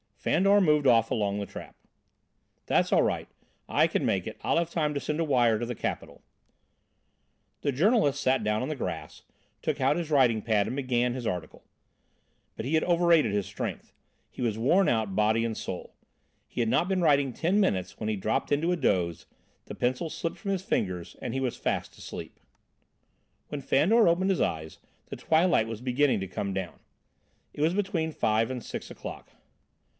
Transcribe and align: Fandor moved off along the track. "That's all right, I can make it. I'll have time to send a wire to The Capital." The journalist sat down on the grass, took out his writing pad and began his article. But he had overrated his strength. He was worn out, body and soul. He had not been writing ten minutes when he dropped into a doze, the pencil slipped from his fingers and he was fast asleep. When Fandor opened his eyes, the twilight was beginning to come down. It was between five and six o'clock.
Fandor 0.15 0.61
moved 0.61 0.85
off 0.85 1.09
along 1.09 1.39
the 1.39 1.45
track. 1.47 1.75
"That's 2.67 2.93
all 2.93 3.01
right, 3.01 3.27
I 3.67 3.87
can 3.87 4.05
make 4.05 4.27
it. 4.27 4.39
I'll 4.43 4.57
have 4.57 4.69
time 4.69 4.93
to 4.95 4.99
send 4.99 5.19
a 5.19 5.23
wire 5.23 5.57
to 5.59 5.65
The 5.65 5.75
Capital." 5.75 6.21
The 7.61 7.71
journalist 7.71 8.21
sat 8.21 8.43
down 8.43 8.61
on 8.61 8.69
the 8.69 8.75
grass, 8.75 9.23
took 9.63 9.81
out 9.81 9.97
his 9.97 10.11
writing 10.11 10.43
pad 10.43 10.67
and 10.67 10.75
began 10.75 11.13
his 11.13 11.25
article. 11.25 11.63
But 12.55 12.65
he 12.65 12.75
had 12.75 12.83
overrated 12.83 13.31
his 13.31 13.47
strength. 13.47 13.93
He 14.29 14.43
was 14.43 14.59
worn 14.59 14.87
out, 14.87 15.15
body 15.15 15.43
and 15.43 15.57
soul. 15.57 15.95
He 16.47 16.61
had 16.61 16.69
not 16.69 16.87
been 16.87 17.01
writing 17.01 17.31
ten 17.33 17.59
minutes 17.59 17.99
when 17.99 18.09
he 18.09 18.15
dropped 18.15 18.51
into 18.51 18.71
a 18.71 18.75
doze, 18.75 19.25
the 19.65 19.75
pencil 19.75 20.09
slipped 20.09 20.37
from 20.37 20.51
his 20.51 20.63
fingers 20.63 21.15
and 21.21 21.33
he 21.35 21.39
was 21.39 21.57
fast 21.57 21.97
asleep. 21.97 22.39
When 23.49 23.61
Fandor 23.61 24.07
opened 24.07 24.29
his 24.29 24.41
eyes, 24.41 24.79
the 25.07 25.15
twilight 25.15 25.67
was 25.67 25.81
beginning 25.81 26.19
to 26.21 26.27
come 26.27 26.53
down. 26.53 26.79
It 27.53 27.61
was 27.61 27.73
between 27.75 28.11
five 28.11 28.51
and 28.51 28.63
six 28.63 28.89
o'clock. 28.91 29.31